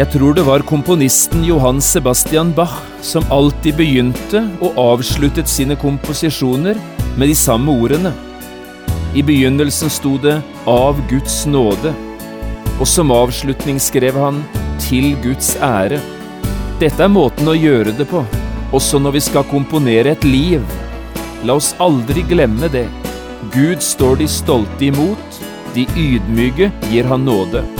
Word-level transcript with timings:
Jeg 0.00 0.08
tror 0.14 0.32
det 0.32 0.46
var 0.46 0.62
komponisten 0.64 1.42
Johan 1.44 1.76
Sebastian 1.84 2.54
Bach 2.56 2.78
som 3.04 3.26
alltid 3.28 3.74
begynte 3.76 4.40
og 4.64 4.78
avsluttet 4.80 5.50
sine 5.50 5.74
komposisjoner 5.76 6.78
med 7.20 7.28
de 7.28 7.34
samme 7.36 7.74
ordene. 7.74 8.14
I 9.12 9.20
begynnelsen 9.20 9.92
sto 9.92 10.16
det 10.16 10.38
'Av 10.64 10.96
Guds 11.10 11.44
nåde', 11.44 11.92
og 12.80 12.86
som 12.86 13.12
avslutning 13.12 13.76
skrev 13.78 14.16
han 14.16 14.40
'Til 14.78 15.16
Guds 15.22 15.56
ære'. 15.60 16.00
Dette 16.80 17.04
er 17.04 17.12
måten 17.12 17.48
å 17.48 17.60
gjøre 17.60 17.92
det 17.92 18.08
på, 18.08 18.24
også 18.72 18.98
når 18.98 19.12
vi 19.12 19.20
skal 19.20 19.44
komponere 19.44 20.16
et 20.16 20.24
liv. 20.24 20.62
La 21.44 21.52
oss 21.54 21.74
aldri 21.78 22.22
glemme 22.22 22.72
det. 22.72 22.88
Gud 23.52 23.82
står 23.82 24.16
de 24.16 24.28
stolte 24.28 24.80
imot, 24.84 25.28
de 25.74 25.84
ydmyke 25.84 26.72
gir 26.88 27.04
han 27.04 27.24
nåde. 27.24 27.79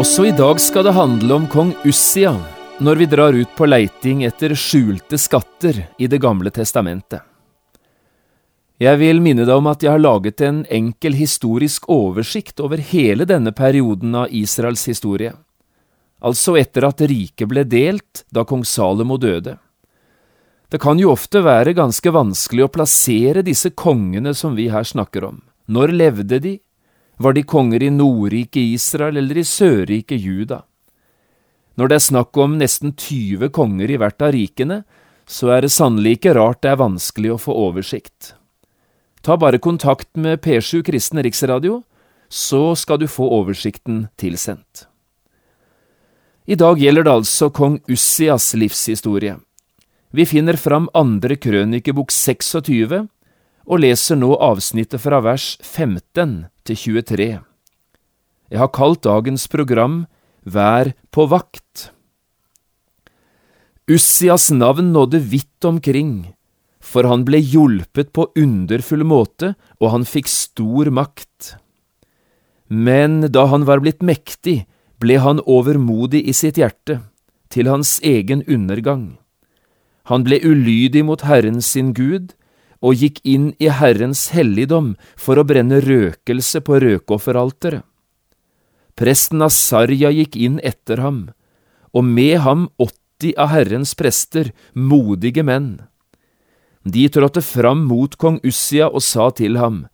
Også 0.00 0.24
i 0.24 0.30
dag 0.32 0.56
skal 0.60 0.86
det 0.86 0.94
handle 0.96 1.34
om 1.36 1.44
kong 1.52 1.74
Ussia 1.84 2.30
når 2.80 2.96
vi 2.96 3.06
drar 3.12 3.36
ut 3.36 3.50
på 3.52 3.66
leiting 3.68 4.22
etter 4.24 4.54
skjulte 4.56 5.18
skatter 5.20 5.82
i 6.00 6.08
Det 6.08 6.16
gamle 6.18 6.48
testamentet. 6.50 7.20
Jeg 8.80 8.98
vil 8.98 9.20
minne 9.20 9.44
deg 9.44 9.52
om 9.52 9.68
at 9.68 9.84
jeg 9.84 9.92
har 9.92 10.00
laget 10.00 10.40
en 10.40 10.62
enkel 10.72 11.12
historisk 11.12 11.90
oversikt 11.92 12.64
over 12.64 12.80
hele 12.80 13.28
denne 13.28 13.52
perioden 13.52 14.16
av 14.16 14.32
Israels 14.32 14.86
historie, 14.88 15.34
altså 16.24 16.56
etter 16.56 16.88
at 16.88 17.04
riket 17.04 17.52
ble 17.52 17.68
delt 17.68 18.24
da 18.32 18.46
kong 18.48 18.64
Salomo 18.64 19.20
døde. 19.20 19.58
Det 20.72 20.80
kan 20.80 20.98
jo 20.98 21.12
ofte 21.12 21.44
være 21.44 21.76
ganske 21.76 22.16
vanskelig 22.16 22.64
å 22.64 22.72
plassere 22.72 23.44
disse 23.44 23.76
kongene 23.76 24.32
som 24.32 24.56
vi 24.56 24.70
her 24.72 24.88
snakker 24.88 25.28
om. 25.28 25.42
Når 25.68 25.92
levde 26.00 26.40
de? 26.40 26.58
Var 27.16 27.32
de 27.32 27.42
konger 27.42 27.82
i 27.82 27.90
Nordriket 27.90 28.62
Israel 28.62 29.16
eller 29.16 29.38
i 29.38 29.44
Sørriket 29.44 30.20
Juda? 30.20 30.62
Når 31.76 31.88
det 31.88 31.96
er 31.96 32.06
snakk 32.08 32.36
om 32.36 32.58
nesten 32.60 32.92
20 32.92 33.48
konger 33.52 33.90
i 33.90 33.98
hvert 34.00 34.22
av 34.22 34.34
rikene, 34.36 34.82
så 35.26 35.52
er 35.54 35.64
det 35.64 35.72
sannelig 35.72 36.18
ikke 36.18 36.34
rart 36.36 36.62
det 36.64 36.72
er 36.72 36.80
vanskelig 36.80 37.34
å 37.34 37.40
få 37.40 37.54
oversikt. 37.68 38.34
Ta 39.22 39.36
bare 39.38 39.60
kontakt 39.62 40.10
med 40.18 40.40
P7 40.42 40.82
Kristen 40.84 41.22
Riksradio, 41.22 41.82
så 42.28 42.72
skal 42.76 42.98
du 42.98 43.06
få 43.08 43.28
oversikten 43.28 44.06
tilsendt. 44.16 44.86
I 46.46 46.56
dag 46.58 46.80
gjelder 46.80 47.06
det 47.06 47.12
altså 47.12 47.52
kong 47.54 47.78
Ussias 47.92 48.50
livshistorie. 48.58 49.36
Vi 50.12 50.26
finner 50.26 50.58
fram 50.58 50.88
andre 50.92 51.36
krønikebok 51.38 52.10
26 52.12 53.06
og 53.66 53.82
leser 53.84 54.18
nå 54.18 54.34
avsnittet 54.36 55.02
fra 55.02 55.20
vers 55.24 55.56
15 55.62 56.46
til 56.66 56.76
23. 56.76 57.30
Jeg 58.52 58.60
har 58.60 58.72
kalt 58.74 59.04
dagens 59.06 59.48
program 59.48 60.04
Vær 60.42 60.90
på 61.14 61.28
vakt. 61.30 61.92
Ussias 63.86 64.50
navn 64.50 64.90
nådde 64.92 65.20
vidt 65.30 65.64
omkring, 65.64 66.34
for 66.82 67.06
han 67.06 67.22
ble 67.26 67.38
hjulpet 67.38 68.10
på 68.14 68.26
underfull 68.38 69.04
måte, 69.06 69.54
og 69.78 69.94
han 69.94 70.06
fikk 70.06 70.30
stor 70.30 70.90
makt. 70.90 71.54
Men 72.66 73.28
da 73.30 73.46
han 73.52 73.66
var 73.68 73.82
blitt 73.84 74.02
mektig, 74.02 74.64
ble 74.98 75.18
han 75.22 75.42
overmodig 75.46 76.22
i 76.26 76.34
sitt 76.34 76.58
hjerte, 76.58 77.00
til 77.50 77.70
hans 77.70 77.98
egen 78.02 78.42
undergang. 78.48 79.18
Han 80.10 80.24
ble 80.26 80.40
ulydig 80.42 81.04
mot 81.06 81.22
Herren 81.22 81.60
sin 81.62 81.92
Gud, 81.94 82.32
og 82.82 82.98
gikk 82.98 83.20
inn 83.24 83.52
i 83.62 83.70
Herrens 83.70 84.28
helligdom 84.34 84.96
for 85.16 85.38
å 85.38 85.46
brenne 85.46 85.78
røkelse 85.84 86.62
på 86.66 86.80
røkofferalteret. 86.82 87.86
Presten 88.98 89.40
Asarja 89.40 90.10
gikk 90.12 90.36
inn 90.36 90.58
etter 90.60 91.00
ham, 91.00 91.30
og 91.96 92.04
med 92.04 92.42
ham 92.44 92.66
åtti 92.82 93.32
av 93.40 93.54
Herrens 93.54 93.94
prester, 93.96 94.50
modige 94.74 95.44
menn. 95.46 95.78
De 96.84 97.06
trådte 97.08 97.40
fram 97.46 97.86
mot 97.88 98.14
kong 98.20 98.40
Ussia 98.44 98.90
og 98.90 99.02
sa 99.06 99.30
til 99.30 99.56
ham, 99.56 99.86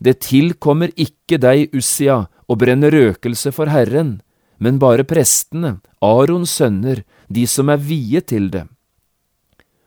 Det 0.00 0.20
tilkommer 0.22 0.92
ikke 0.96 1.38
deg, 1.42 1.74
Ussia, 1.74 2.28
å 2.46 2.54
brenne 2.56 2.88
røkelse 2.90 3.52
for 3.52 3.66
Herren, 3.66 4.22
men 4.58 4.78
bare 4.78 5.04
prestene, 5.04 5.80
Arons 6.00 6.50
sønner, 6.50 7.04
de 7.28 7.46
som 7.46 7.68
er 7.68 7.82
viet 7.82 8.30
til 8.30 8.48
det. 8.50 8.64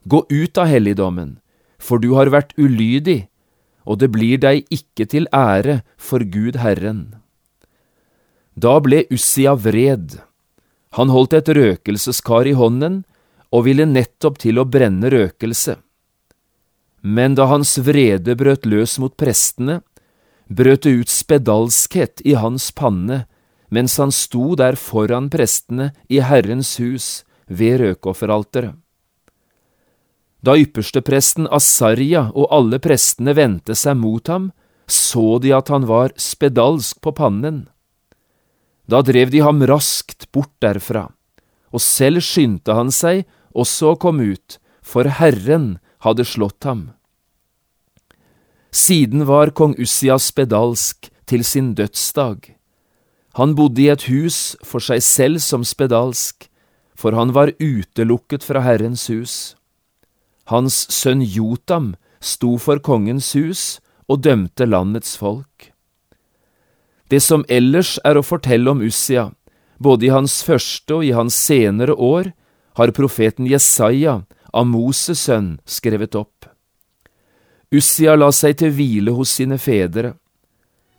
Gå 0.05 0.25
ut 0.29 0.57
av 0.57 0.67
helligdommen, 0.67 1.40
for 1.81 2.01
du 2.01 2.13
har 2.15 2.31
vært 2.33 2.53
ulydig, 2.61 3.25
og 3.89 3.99
det 4.01 4.11
blir 4.13 4.37
deg 4.41 4.67
ikke 4.69 5.07
til 5.09 5.27
ære 5.33 5.81
for 5.97 6.23
Gud 6.23 6.59
Herren. 6.61 7.15
Da 8.53 8.77
ble 8.83 9.05
Ussia 9.09 9.55
vred. 9.57 10.19
Han 10.97 11.09
holdt 11.09 11.33
et 11.39 11.49
røkelseskar 11.55 12.49
i 12.51 12.57
hånden 12.57 13.01
og 13.51 13.65
ville 13.67 13.87
nettopp 13.87 14.37
til 14.43 14.59
å 14.61 14.67
brenne 14.67 15.09
røkelse. 15.11 15.79
Men 17.01 17.33
da 17.35 17.47
hans 17.49 17.77
vrede 17.81 18.35
brøt 18.37 18.67
løs 18.69 18.99
mot 19.01 19.15
prestene, 19.17 19.79
brøt 20.51 20.85
det 20.85 20.93
ut 21.01 21.09
spedalskhet 21.09 22.21
i 22.27 22.35
hans 22.37 22.69
panne 22.75 23.23
mens 23.71 23.95
han 23.97 24.11
sto 24.11 24.51
der 24.59 24.75
foran 24.75 25.29
prestene 25.31 25.93
i 26.11 26.19
Herrens 26.19 26.75
hus 26.83 27.23
ved 27.47 27.79
røkofferalteret. 27.81 28.75
Da 30.41 30.55
ypperstepresten 30.57 31.45
Asarja 31.53 32.29
og 32.33 32.49
alle 32.53 32.79
prestene 32.81 33.35
vendte 33.37 33.75
seg 33.77 33.99
mot 34.01 34.25
ham, 34.31 34.49
så 34.89 35.37
de 35.39 35.53
at 35.53 35.69
han 35.69 35.85
var 35.87 36.15
spedalsk 36.19 36.97
på 37.05 37.13
pannen. 37.15 37.67
Da 38.89 39.03
drev 39.05 39.29
de 39.31 39.43
ham 39.45 39.61
raskt 39.69 40.27
bort 40.33 40.51
derfra, 40.63 41.05
og 41.71 41.81
selv 41.81 42.25
skyndte 42.25 42.73
han 42.75 42.89
seg 42.91 43.23
også 43.53 43.93
å 43.93 43.99
komme 44.01 44.33
ut, 44.33 44.57
for 44.81 45.05
Herren 45.05 45.77
hadde 46.03 46.25
slått 46.25 46.65
ham. 46.65 46.89
Siden 48.71 49.27
var 49.27 49.53
kong 49.55 49.75
Ussia 49.79 50.17
spedalsk 50.19 51.11
til 51.29 51.45
sin 51.45 51.73
dødsdag. 51.77 52.55
Han 53.39 53.55
bodde 53.55 53.83
i 53.83 53.89
et 53.91 54.07
hus 54.09 54.57
for 54.65 54.83
seg 54.83 55.03
selv 55.05 55.43
som 55.43 55.63
spedalsk, 55.67 56.49
for 56.95 57.15
han 57.15 57.31
var 57.35 57.53
utelukket 57.59 58.43
fra 58.43 58.63
Herrens 58.65 59.07
hus. 59.11 59.55
Hans 60.51 60.83
sønn 60.91 61.23
Jotam 61.23 61.93
sto 62.19 62.57
for 62.59 62.81
kongens 62.83 63.31
hus 63.37 63.79
og 64.11 64.25
dømte 64.25 64.67
landets 64.67 65.15
folk. 65.15 65.71
Det 67.07 67.21
som 67.23 67.45
ellers 67.47 67.97
er 68.07 68.19
å 68.19 68.23
fortelle 68.23 68.71
om 68.71 68.83
Ussia, 68.83 69.29
både 69.79 70.07
i 70.07 70.13
hans 70.13 70.41
første 70.43 70.99
og 70.99 71.07
i 71.07 71.15
hans 71.15 71.35
senere 71.35 71.95
år, 71.95 72.33
har 72.79 72.93
profeten 72.95 73.47
Jesaja, 73.47 74.21
Amoses 74.53 75.25
sønn, 75.27 75.57
skrevet 75.65 76.15
opp. 76.19 76.47
Ussia 77.71 78.17
la 78.19 78.29
seg 78.35 78.59
til 78.59 78.71
hvile 78.75 79.15
hos 79.15 79.37
sine 79.39 79.55
fedre. 79.59 80.13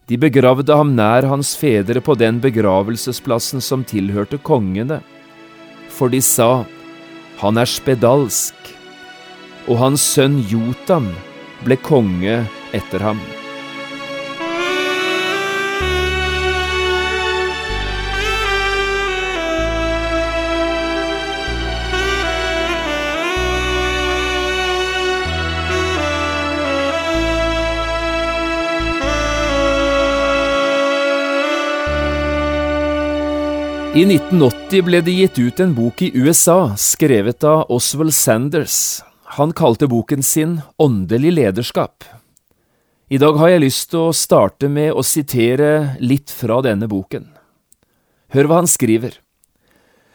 De 0.09 0.17
begravde 0.21 0.73
ham 0.77 0.95
nær 0.97 1.29
hans 1.29 1.53
fedre 1.57 2.01
på 2.05 2.17
den 2.19 2.41
begravelsesplassen 2.41 3.61
som 3.65 3.85
tilhørte 3.85 4.41
kongene, 4.41 5.03
for 5.93 6.09
de 6.09 6.21
sa, 6.25 6.65
Han 7.41 7.59
er 7.59 7.67
spedalsk 7.67 8.72
og 9.69 9.79
hans 9.79 10.03
sønn 10.14 10.41
Jotam 10.50 11.12
ble 11.62 11.79
konge 11.79 12.43
etter 12.75 13.05
ham. 13.05 13.20
I 33.93 34.06
1980 34.08 34.81
ble 34.87 35.03
det 35.05 35.12
gitt 35.12 35.37
ut 35.38 35.61
en 35.61 35.75
bok 35.76 36.00
i 36.00 36.08
USA 36.17 36.73
skrevet 36.81 37.44
av 37.44 37.69
Oswald 37.69 38.15
Sanders. 38.17 39.03
Han 39.32 39.52
kalte 39.52 39.87
boken 39.88 40.23
sin 40.23 40.61
Åndelig 40.76 41.32
lederskap. 41.32 42.05
I 43.08 43.17
dag 43.19 43.38
har 43.40 43.49
jeg 43.49 43.62
lyst 43.62 43.87
til 43.88 44.11
å 44.11 44.12
starte 44.12 44.69
med 44.69 44.93
å 44.93 45.00
sitere 45.00 45.96
litt 46.05 46.29
fra 46.29 46.58
denne 46.61 46.84
boken. 46.84 47.31
Hør 48.37 48.50
hva 48.50 48.58
han 48.61 48.69
skriver. 48.69 49.17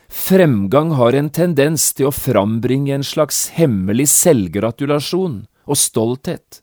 Fremgang 0.05 0.93
har 1.01 1.17
en 1.17 1.31
tendens 1.33 1.89
til 1.97 2.11
å 2.11 2.13
frambringe 2.13 2.93
en 2.93 3.07
slags 3.09 3.47
hemmelig 3.57 4.05
selvgratulasjon 4.13 5.47
og 5.65 5.81
stolthet, 5.81 6.61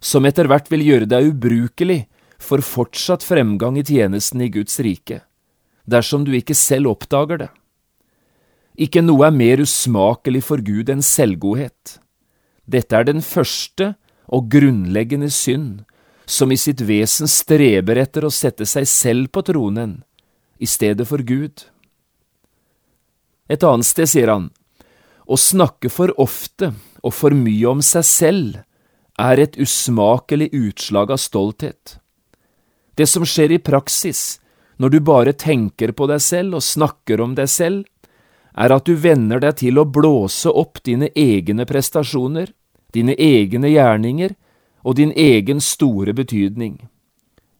som 0.00 0.24
etter 0.24 0.48
hvert 0.48 0.72
vil 0.72 0.88
gjøre 0.88 1.12
deg 1.12 1.28
ubrukelig 1.34 2.06
for 2.40 2.64
fortsatt 2.64 3.20
fremgang 3.20 3.76
i 3.76 3.84
tjenesten 3.84 4.40
i 4.40 4.48
Guds 4.48 4.80
rike, 4.80 5.20
dersom 5.84 6.24
du 6.24 6.32
ikke 6.40 6.56
selv 6.56 6.96
oppdager 6.96 7.44
det. 7.44 7.52
Ikke 8.76 9.02
noe 9.04 9.26
er 9.28 9.34
mer 9.36 9.60
usmakelig 9.60 10.44
for 10.46 10.62
Gud 10.64 10.88
enn 10.92 11.04
selvgodhet. 11.04 11.98
Dette 12.64 12.96
er 12.96 13.08
den 13.08 13.20
første 13.24 13.94
og 14.32 14.48
grunnleggende 14.52 15.28
synd, 15.32 15.82
som 16.24 16.52
i 16.54 16.56
sitt 16.56 16.80
vesen 16.86 17.28
streber 17.28 17.98
etter 18.00 18.24
å 18.24 18.32
sette 18.32 18.64
seg 18.68 18.86
selv 18.88 19.32
på 19.34 19.42
tronen 19.44 20.00
i 20.62 20.68
stedet 20.70 21.04
for 21.08 21.20
Gud. 21.26 21.66
Et 23.50 23.64
annet 23.66 23.88
sted 23.88 24.08
sier 24.08 24.30
han, 24.30 24.50
å 25.26 25.36
snakke 25.36 25.90
for 25.92 26.14
ofte 26.22 26.72
og 27.02 27.12
for 27.14 27.34
mye 27.36 27.66
om 27.68 27.82
seg 27.84 28.06
selv 28.06 28.60
er 29.20 29.42
et 29.42 29.58
usmakelig 29.60 30.48
utslag 30.56 31.12
av 31.12 31.20
stolthet. 31.20 31.98
Det 32.96 33.08
som 33.08 33.24
skjer 33.26 33.56
i 33.56 33.62
praksis, 33.62 34.38
når 34.80 34.94
du 34.94 34.98
bare 35.04 35.34
tenker 35.36 35.92
på 35.96 36.08
deg 36.10 36.22
selv 36.22 36.58
og 36.58 36.64
snakker 36.64 37.20
om 37.24 37.34
deg 37.36 37.50
selv, 37.50 37.84
er 38.52 38.74
at 38.74 38.86
du 38.86 38.94
venner 39.00 39.40
deg 39.40 39.56
til 39.62 39.80
å 39.80 39.88
blåse 39.88 40.50
opp 40.50 40.82
dine 40.84 41.08
egne 41.16 41.66
prestasjoner, 41.68 42.52
dine 42.92 43.16
egne 43.16 43.72
gjerninger 43.72 44.34
og 44.84 44.98
din 44.98 45.12
egen 45.16 45.60
store 45.60 46.12
betydning. 46.12 46.76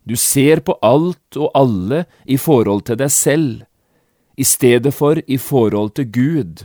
Du 0.05 0.17
ser 0.19 0.61
på 0.67 0.77
alt 0.83 1.39
og 1.39 1.53
alle 1.55 2.05
i 2.27 2.37
forhold 2.37 2.85
til 2.89 2.99
deg 2.99 3.13
selv, 3.15 3.63
i 4.37 4.45
stedet 4.45 4.93
for 4.95 5.21
i 5.27 5.39
forhold 5.39 5.95
til 5.97 6.09
Gud 6.11 6.65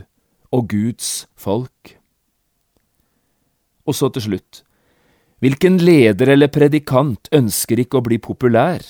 og 0.52 0.68
Guds 0.72 1.28
folk. 1.36 1.94
Og 3.88 3.94
så 3.96 4.08
til 4.12 4.24
slutt, 4.24 4.64
hvilken 5.40 5.78
leder 5.78 6.34
eller 6.34 6.50
predikant 6.52 7.30
ønsker 7.32 7.80
ikke 7.80 8.00
å 8.00 8.04
bli 8.08 8.18
populær? 8.18 8.82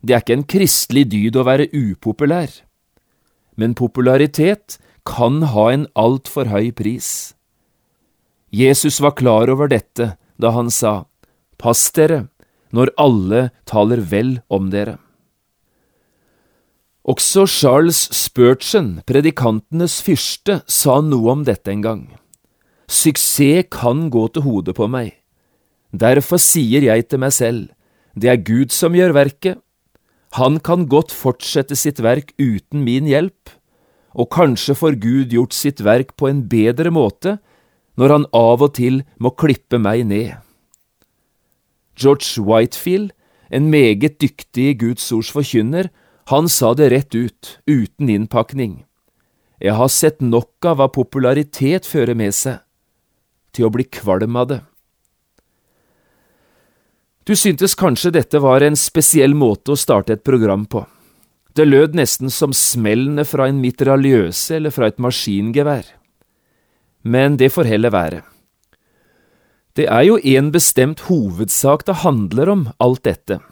Det 0.00 0.14
er 0.14 0.22
ikke 0.22 0.38
en 0.38 0.48
kristelig 0.48 1.04
dyd 1.12 1.36
å 1.36 1.44
være 1.46 1.68
upopulær, 1.74 2.48
men 3.58 3.74
popularitet 3.74 4.78
kan 5.08 5.42
ha 5.52 5.66
en 5.74 5.88
altfor 5.98 6.48
høy 6.52 6.70
pris. 6.78 7.34
Jesus 8.54 9.00
var 9.04 9.16
klar 9.18 9.50
over 9.52 9.68
dette 9.68 10.14
da 10.40 10.54
han 10.54 10.70
sa, 10.72 11.04
Pass 11.58 11.90
dere 11.92 12.28
når 12.70 12.92
alle 13.00 13.48
taler 13.66 14.00
vel 14.12 14.38
om 14.52 14.70
dere. 14.70 14.98
Også 17.08 17.46
Charles 17.48 17.98
Spurgeon, 18.12 18.98
predikantenes 19.08 19.96
fyrste, 20.04 20.60
sa 20.68 20.98
noe 21.00 21.32
om 21.32 21.44
dette 21.48 21.72
en 21.72 21.84
gang. 21.84 22.02
Suksess 22.88 23.68
kan 23.72 24.08
gå 24.12 24.26
til 24.32 24.44
hodet 24.44 24.76
på 24.76 24.88
meg. 24.92 25.14
Derfor 25.88 26.40
sier 26.40 26.84
jeg 26.84 27.08
til 27.08 27.22
meg 27.22 27.32
selv, 27.32 27.70
det 28.12 28.28
er 28.28 28.44
Gud 28.44 28.74
som 28.76 28.96
gjør 28.96 29.16
verket. 29.16 29.60
Han 30.36 30.58
kan 30.60 30.86
godt 30.90 31.14
fortsette 31.14 31.76
sitt 31.78 32.02
verk 32.04 32.34
uten 32.36 32.84
min 32.84 33.08
hjelp, 33.08 33.48
og 34.18 34.28
kanskje 34.34 34.76
får 34.76 34.98
Gud 35.00 35.32
gjort 35.32 35.56
sitt 35.56 35.80
verk 35.84 36.14
på 36.16 36.28
en 36.28 36.44
bedre 36.50 36.92
måte 36.92 37.38
når 37.98 38.14
han 38.14 38.26
av 38.36 38.62
og 38.62 38.74
til 38.78 39.02
må 39.18 39.32
klippe 39.34 39.80
meg 39.80 40.04
ned. 40.06 40.36
George 41.98 42.44
Whitefield, 42.44 43.10
en 43.50 43.70
meget 43.72 44.20
dyktig 44.20 44.78
Guds 44.78 45.08
ords 45.12 45.32
forkynner, 45.34 45.88
han 46.28 46.48
sa 46.52 46.74
det 46.76 46.90
rett 46.92 47.14
ut, 47.16 47.58
uten 47.66 48.10
innpakning. 48.12 48.84
Jeg 49.58 49.74
har 49.74 49.90
sett 49.90 50.20
nok 50.22 50.66
av 50.68 50.78
hva 50.78 50.86
popularitet 50.92 51.88
fører 51.88 52.14
med 52.14 52.36
seg, 52.36 52.60
til 53.50 53.66
å 53.66 53.72
bli 53.74 53.88
kvalm 53.88 54.36
av 54.38 54.50
det. 54.52 54.60
Du 57.28 57.34
syntes 57.36 57.74
kanskje 57.76 58.08
dette 58.14 58.40
var 58.40 58.64
en 58.64 58.76
spesiell 58.80 59.34
måte 59.36 59.74
å 59.74 59.76
starte 59.76 60.14
et 60.16 60.22
program 60.24 60.62
på. 60.64 60.80
Det 61.52 61.66
lød 61.66 61.98
nesten 61.98 62.32
som 62.32 62.54
smellene 62.56 63.26
fra 63.28 63.50
en 63.50 63.58
mitraljøse 63.60 64.56
eller 64.56 64.72
fra 64.72 64.88
et 64.88 64.96
maskingevær. 64.96 65.82
Men 67.04 67.36
det 67.36 67.50
får 67.52 67.68
heller 67.68 67.92
være. 67.92 68.22
Det 69.76 69.84
er 69.92 70.06
jo 70.08 70.16
en 70.38 70.48
bestemt 70.56 71.04
hovedsak 71.10 71.84
det 71.84 71.98
handler 72.00 72.54
om, 72.54 72.64
alt 72.80 73.04
dette. 73.04 73.42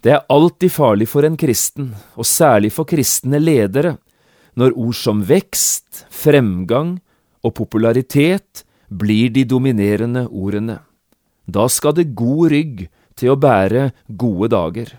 Det 0.00 0.16
er 0.16 0.24
alltid 0.32 0.72
farlig 0.72 1.10
for 1.12 1.28
en 1.28 1.36
kristen, 1.36 1.92
og 2.16 2.24
særlig 2.24 2.72
for 2.72 2.88
kristne 2.88 3.36
ledere, 3.36 3.98
når 4.56 4.72
ord 4.80 4.96
som 4.96 5.20
vekst, 5.28 6.06
fremgang 6.08 6.96
og 7.44 7.58
popularitet 7.60 8.64
blir 8.88 9.28
de 9.28 9.44
dominerende 9.44 10.24
ordene. 10.32 10.87
Da 11.48 11.66
skal 11.72 11.96
det 11.96 12.12
god 12.18 12.52
rygg 12.52 12.86
til 13.18 13.32
å 13.32 13.40
bære 13.40 13.90
gode 14.20 14.50
dager. 14.52 14.92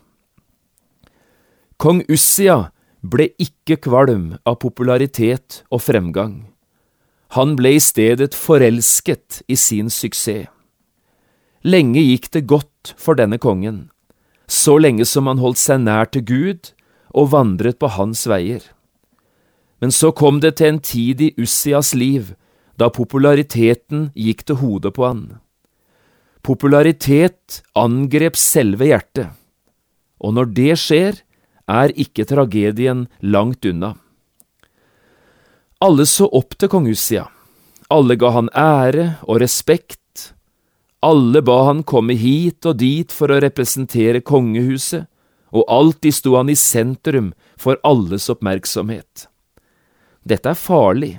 Kong 1.79 2.01
Ussia 2.09 2.71
ble 2.99 3.29
ikke 3.39 3.77
kvalm 3.85 4.33
av 4.43 4.59
popularitet 4.59 5.61
og 5.69 5.85
fremgang. 5.85 6.49
Han 7.37 7.53
ble 7.55 7.75
i 7.77 7.83
stedet 7.83 8.33
forelsket 8.35 9.43
i 9.47 9.55
sin 9.55 9.93
suksess. 9.93 10.49
Lenge 11.63 12.01
gikk 12.01 12.29
det 12.33 12.47
godt 12.47 12.93
for 12.97 13.19
denne 13.19 13.37
kongen 13.37 13.89
så 14.49 14.77
lenge 14.81 15.05
som 15.05 15.29
han 15.29 15.39
holdt 15.39 15.61
seg 15.61 15.83
nær 15.85 16.09
til 16.09 16.25
Gud 16.25 16.71
og 17.13 17.31
vandret 17.33 17.77
på 17.79 17.91
hans 17.93 18.25
veier. 18.29 18.63
Men 19.79 19.93
så 19.93 20.11
kom 20.11 20.41
det 20.41 20.57
til 20.57 20.73
en 20.73 20.81
tid 20.83 21.21
i 21.21 21.33
Ussias 21.37 21.93
liv 21.93 22.33
da 22.79 22.89
populariteten 22.89 24.09
gikk 24.17 24.43
til 24.49 24.59
hodet 24.63 24.95
på 24.97 25.05
han. 25.05 25.21
Popularitet 26.45 27.59
angrep 27.77 28.37
selve 28.39 28.87
hjertet, 28.89 29.33
og 30.19 30.35
når 30.37 30.53
det 30.55 30.75
skjer, 30.79 31.19
er 31.69 31.93
ikke 31.99 32.25
tragedien 32.25 33.05
langt 33.21 33.65
unna. 33.69 33.93
Alle 35.83 36.05
så 36.09 36.25
opp 36.25 36.55
til 36.57 36.71
kong 36.71 36.87
Ussia, 36.91 37.27
alle 37.91 38.17
ga 38.19 38.31
han 38.35 38.49
ære 38.55 39.05
og 39.27 39.41
respekt, 39.43 40.33
alle 41.05 41.41
ba 41.45 41.61
han 41.69 41.83
komme 41.87 42.17
hit 42.19 42.65
og 42.67 42.79
dit 42.81 43.13
for 43.15 43.31
å 43.31 43.39
representere 43.43 44.23
kongehuset, 44.25 45.07
og 45.55 45.65
alltid 45.71 46.13
sto 46.13 46.35
han 46.35 46.51
i 46.51 46.57
sentrum 46.59 47.31
for 47.57 47.79
alles 47.87 48.27
oppmerksomhet. 48.29 49.27
Dette 50.27 50.51
er 50.51 50.59
farlig, 50.59 51.13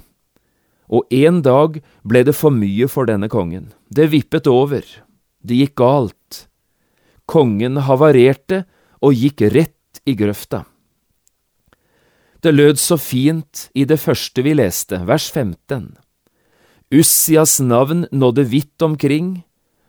og 0.91 1.07
en 1.15 1.41
dag 1.43 1.81
ble 2.07 2.23
det 2.27 2.37
for 2.37 2.55
mye 2.55 2.87
for 2.91 3.09
denne 3.09 3.31
kongen. 3.33 3.71
Det 3.89 4.11
vippet 4.13 4.47
over, 4.51 4.85
det 5.43 5.61
gikk 5.63 5.77
galt. 5.81 6.45
Kongen 7.31 7.81
havarerte 7.87 8.65
og 9.01 9.17
gikk 9.17 9.47
rett 9.55 10.03
i 10.09 10.17
grøfta. 10.19 10.65
Det 12.41 12.53
lød 12.55 12.81
så 12.81 12.97
fint 12.97 13.69
i 13.77 13.85
det 13.85 14.01
første 14.01 14.43
vi 14.45 14.55
leste, 14.57 15.03
vers 15.05 15.29
15. 15.29 15.93
Ussias 16.91 17.61
navn 17.61 18.07
nådde 18.11 18.47
vidt 18.49 18.83
omkring, 18.83 19.43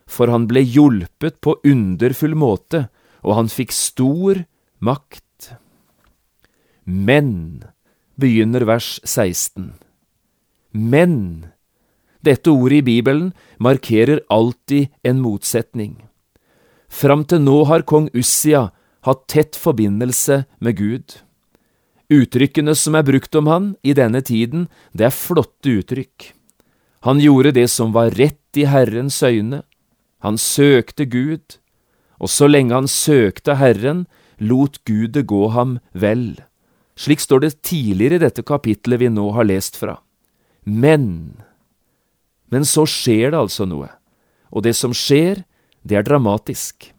for 0.05 0.27
han 0.27 0.49
ble 0.51 0.61
hjulpet 0.61 1.39
på 1.41 1.55
underfull 1.63 2.35
måte, 2.35 2.89
og 3.23 3.37
han 3.39 3.51
fikk 3.51 3.71
stor 3.71 4.43
makt. 4.83 5.53
Men, 6.83 7.63
begynner 8.19 8.67
vers 8.67 8.99
16. 9.07 9.71
Men, 10.75 11.15
dette 12.25 12.51
ordet 12.51 12.81
i 12.81 12.87
Bibelen 12.87 13.31
markerer 13.59 14.21
alltid 14.29 14.89
en 15.03 15.21
motsetning. 15.21 15.95
Fram 16.91 17.23
til 17.25 17.41
nå 17.41 17.63
har 17.69 17.87
kong 17.87 18.09
Ussia 18.13 18.69
hatt 19.07 19.27
tett 19.31 19.57
forbindelse 19.57 20.43
med 20.59 20.77
Gud. 20.77 21.17
Uttrykkene 22.11 22.75
som 22.75 22.97
er 22.99 23.07
brukt 23.07 23.35
om 23.39 23.47
han 23.47 23.73
i 23.87 23.95
denne 23.95 24.21
tiden, 24.21 24.67
det 24.91 25.07
er 25.07 25.15
flotte 25.15 25.79
uttrykk. 25.79 26.33
Han 27.07 27.21
gjorde 27.23 27.55
det 27.55 27.69
som 27.71 27.95
var 27.95 28.11
rett 28.19 28.59
i 28.59 28.67
Herrens 28.69 29.21
øyne, 29.23 29.63
han 30.21 30.37
søkte 30.37 31.07
Gud, 31.09 31.57
og 32.21 32.29
så 32.29 32.45
lenge 32.45 32.75
han 32.75 32.89
søkte 32.91 33.55
Herren, 33.57 34.05
lot 34.37 34.83
Gud 34.85 35.15
det 35.15 35.25
gå 35.31 35.47
ham 35.55 35.79
vel. 35.97 36.35
Slik 36.93 37.23
står 37.23 37.41
det 37.41 37.61
tidligere 37.65 38.19
i 38.19 38.25
dette 38.27 38.43
kapitlet 38.45 39.01
vi 39.01 39.09
nå 39.09 39.31
har 39.33 39.47
lest 39.47 39.79
fra. 39.79 39.97
Men 40.65 41.41
Men 42.51 42.67
så 42.67 42.85
skjer 42.89 43.31
det 43.31 43.39
altså 43.39 43.65
noe, 43.65 43.89
og 44.51 44.65
det 44.67 44.75
som 44.75 44.93
skjer, 44.95 45.45
det 45.87 45.97
er 45.97 46.05
dramatisk. 46.05 46.91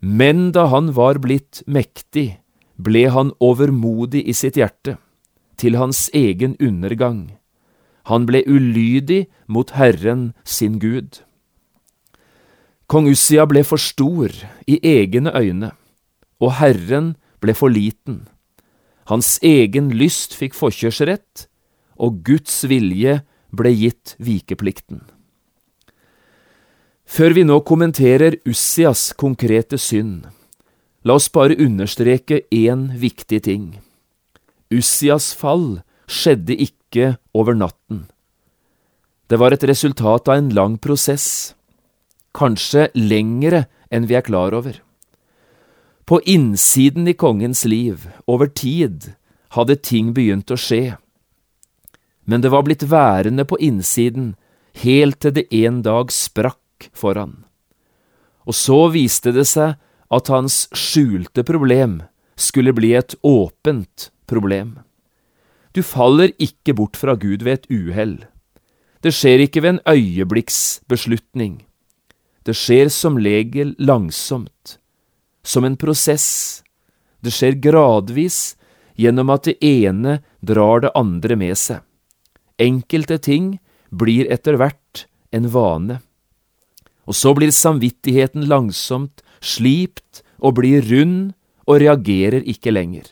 Men 0.00 0.50
da 0.56 0.68
han 0.72 0.94
var 0.96 1.20
blitt 1.20 1.64
mektig, 1.66 2.38
ble 2.80 3.08
han 3.12 3.34
overmodig 3.42 4.22
i 4.24 4.34
sitt 4.36 4.56
hjerte, 4.56 4.96
til 5.60 5.76
hans 5.76 6.08
egen 6.16 6.54
undergang. 6.62 7.34
Han 8.08 8.24
ble 8.26 8.40
ulydig 8.48 9.26
mot 9.46 9.74
Herren 9.76 10.30
sin 10.44 10.78
Gud. 10.80 11.20
Kong 12.90 13.06
Ussia 13.10 13.44
ble 13.46 13.62
for 13.66 13.78
stor 13.78 14.32
i 14.66 14.80
egne 14.82 15.30
øyne, 15.36 15.74
og 16.40 16.56
Herren 16.58 17.14
ble 17.42 17.54
for 17.54 17.70
liten. 17.70 18.24
Hans 19.10 19.36
egen 19.44 19.92
lyst 19.94 20.34
fikk 20.38 20.56
forkjørsrett, 20.56 21.46
og 22.00 22.22
Guds 22.24 22.62
vilje 22.70 23.20
ble 23.50 23.72
gitt 23.74 24.14
vikeplikten. 24.18 25.02
Før 27.10 27.34
vi 27.34 27.42
nå 27.42 27.58
kommenterer 27.66 28.38
Ussias 28.46 29.10
konkrete 29.18 29.78
synd, 29.82 30.28
la 31.02 31.16
oss 31.18 31.26
bare 31.32 31.58
understreke 31.58 32.44
én 32.54 32.90
viktig 33.00 33.42
ting. 33.48 33.64
Ussias 34.70 35.32
fall 35.34 35.80
skjedde 36.06 36.54
ikke 36.54 37.16
over 37.34 37.56
natten. 37.58 38.04
Det 39.30 39.38
var 39.38 39.54
et 39.54 39.66
resultat 39.66 40.30
av 40.30 40.38
en 40.38 40.52
lang 40.54 40.76
prosess, 40.78 41.54
kanskje 42.34 42.88
lengre 42.94 43.64
enn 43.90 44.06
vi 44.06 44.16
er 44.18 44.26
klar 44.26 44.54
over. 44.54 44.78
På 46.06 46.18
innsiden 46.26 47.06
i 47.10 47.14
kongens 47.14 47.64
liv, 47.66 48.08
over 48.26 48.50
tid, 48.50 49.12
hadde 49.54 49.76
ting 49.78 50.10
begynt 50.14 50.50
å 50.50 50.58
skje. 50.58 50.96
Men 52.30 52.44
det 52.44 52.52
var 52.54 52.62
blitt 52.62 52.84
værende 52.86 53.42
på 53.44 53.58
innsiden 53.58 54.34
helt 54.84 55.18
til 55.18 55.34
det 55.34 55.48
en 55.50 55.80
dag 55.82 56.12
sprakk 56.14 56.86
for 56.94 57.18
han. 57.18 57.40
Og 58.46 58.54
så 58.54 58.84
viste 58.94 59.32
det 59.34 59.48
seg 59.50 59.80
at 60.14 60.30
hans 60.30 60.68
skjulte 60.70 61.42
problem 61.46 61.98
skulle 62.38 62.74
bli 62.76 62.92
et 62.94 63.16
åpent 63.26 64.10
problem. 64.30 64.78
Du 65.74 65.82
faller 65.82 66.30
ikke 66.38 66.74
bort 66.78 66.98
fra 66.98 67.16
Gud 67.18 67.42
ved 67.42 67.60
et 67.60 67.68
uhell. 67.70 68.16
Det 69.02 69.12
skjer 69.16 69.46
ikke 69.46 69.62
ved 69.64 69.74
en 69.74 69.84
øyeblikksbeslutning. 69.90 71.64
Det 72.46 72.54
skjer 72.56 72.90
som 72.94 73.18
legel 73.18 73.74
langsomt, 73.78 74.78
som 75.42 75.66
en 75.66 75.76
prosess. 75.76 76.62
Det 77.22 77.34
skjer 77.34 77.58
gradvis 77.58 78.56
gjennom 78.94 79.30
at 79.34 79.50
det 79.50 79.58
ene 79.64 80.20
drar 80.46 80.86
det 80.86 80.94
andre 80.94 81.36
med 81.36 81.58
seg. 81.58 81.82
Enkelte 82.60 83.18
ting 83.18 83.54
blir 83.90 84.28
etter 84.30 84.58
hvert 84.60 85.06
en 85.32 85.48
vane. 85.50 86.00
Og 87.08 87.16
så 87.16 87.32
blir 87.34 87.50
samvittigheten 87.54 88.46
langsomt 88.50 89.24
slipt 89.40 90.22
og 90.38 90.58
blir 90.60 90.84
rund 90.90 91.32
og 91.66 91.80
reagerer 91.82 92.44
ikke 92.48 92.74
lenger. 92.74 93.08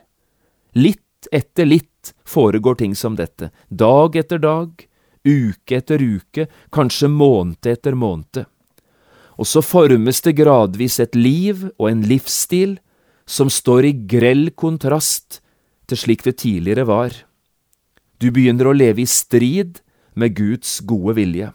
Litt 0.76 1.28
etter 1.33 1.67
litt 1.67 2.12
foregår 2.28 2.78
ting 2.78 2.95
som 2.95 3.17
dette, 3.19 3.50
dag 3.69 4.17
etter 4.17 4.38
dag, 4.43 4.71
uke 5.25 5.81
etter 5.81 6.02
uke, 6.02 6.47
kanskje 6.71 7.11
måned 7.11 7.67
etter 7.67 7.97
måned. 7.99 8.45
Og 9.38 9.47
så 9.47 9.62
formes 9.62 10.21
det 10.25 10.37
gradvis 10.38 10.99
et 11.02 11.14
liv 11.14 11.69
og 11.78 11.90
en 11.90 12.02
livsstil 12.07 12.78
som 13.28 13.50
står 13.52 13.87
i 13.87 13.95
grell 14.11 14.50
kontrast 14.57 15.40
til 15.88 16.00
slik 16.00 16.25
det 16.26 16.38
tidligere 16.43 16.87
var. 16.88 17.12
Du 18.18 18.30
begynner 18.34 18.66
å 18.66 18.75
leve 18.75 19.04
i 19.04 19.06
strid 19.06 19.80
med 20.18 20.34
Guds 20.37 20.80
gode 20.80 21.14
vilje. 21.20 21.52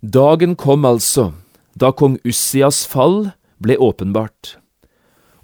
Dagen 0.00 0.54
kom 0.60 0.84
altså 0.84 1.32
da 1.76 1.90
kong 1.92 2.20
Ussias 2.24 2.84
fall 2.88 3.32
ble 3.60 3.76
åpenbart 3.80 4.56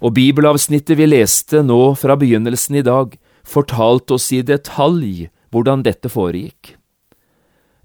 og 0.03 0.11
bibelavsnittet 0.17 0.99
vi 0.99 1.07
leste 1.07 1.61
nå 1.63 1.95
fra 1.95 2.17
begynnelsen 2.19 2.81
i 2.81 2.83
dag, 2.83 3.15
fortalte 3.47 4.17
oss 4.17 4.29
i 4.35 4.41
detalj 4.43 5.29
hvordan 5.53 5.83
dette 5.85 6.11
foregikk. 6.11 6.75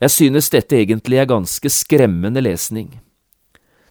Jeg 0.03 0.15
synes 0.15 0.51
dette 0.51 0.79
egentlig 0.79 1.21
er 1.23 1.31
ganske 1.31 1.71
skremmende 1.71 2.43
lesning. 2.43 2.99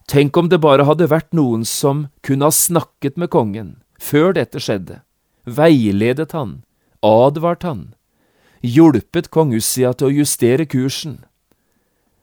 Tenk 0.07 0.35
om 0.39 0.51
det 0.51 0.59
bare 0.63 0.87
hadde 0.87 1.09
vært 1.11 1.33
noen 1.35 1.65
som 1.67 2.07
kunne 2.23 2.47
ha 2.47 2.55
snakket 2.55 3.19
med 3.19 3.31
kongen 3.31 3.75
før 3.99 4.35
dette 4.35 4.59
skjedde, 4.61 5.01
veiledet 5.43 6.31
han, 6.35 6.61
advart 7.05 7.63
han, 7.63 7.93
hjulpet 8.61 9.29
kong 9.33 9.53
Ussia 9.55 9.93
til 9.93 10.09
å 10.09 10.15
justere 10.21 10.65
kursen. 10.69 11.23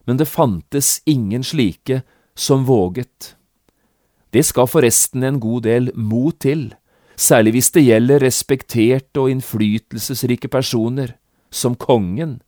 Men 0.04 0.18
det 0.20 0.28
fantes 0.28 1.00
ingen 1.08 1.44
slike 1.44 2.02
som 2.34 2.66
våget. 2.68 3.34
Det 4.34 4.42
skal 4.44 4.66
forresten 4.68 5.22
en 5.22 5.38
god 5.40 5.62
del 5.68 5.92
mot 5.94 6.36
til, 6.42 6.72
særlig 7.16 7.54
hvis 7.54 7.70
det 7.76 7.86
gjelder 7.86 8.24
respekterte 8.24 9.22
og 9.22 9.30
innflytelsesrike 9.30 10.50
personer, 10.50 11.14
som 11.54 11.76
kongen, 11.78 12.40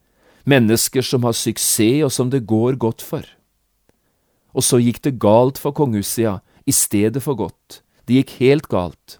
mennesker 0.45 1.04
som 1.06 1.23
har 1.23 1.37
suksess 1.38 2.02
og 2.09 2.12
som 2.12 2.30
det 2.30 2.42
går 2.47 2.78
godt 2.83 3.02
for. 3.02 3.23
Og 4.56 4.64
så 4.66 4.80
gikk 4.83 5.02
det 5.04 5.18
galt 5.23 5.61
for 5.62 5.76
kong 5.76 5.95
Ussia 5.95 6.40
i 6.66 6.75
stedet 6.75 7.23
for 7.23 7.38
godt. 7.38 7.83
Det 8.09 8.18
gikk 8.18 8.37
helt 8.40 8.68
galt. 8.73 9.18